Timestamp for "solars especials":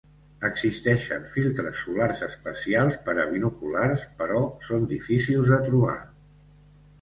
1.81-2.97